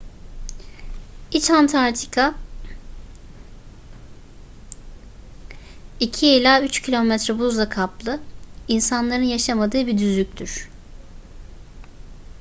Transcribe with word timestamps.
i̇ç 1.31 1.49
antarktika 1.49 2.35
2-3 5.99 6.81
km 6.81 7.39
buzla 7.39 7.69
kaplı 7.69 8.19
insanların 8.67 9.23
yaşamadığı 9.23 9.87
bir 9.87 9.97
düzlüktür 9.97 10.69